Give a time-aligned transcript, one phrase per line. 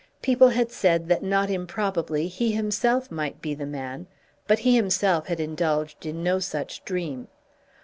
[0.23, 4.07] People had said that not improbably he himself might be the man,
[4.47, 7.27] but he himself had indulged in no such dream.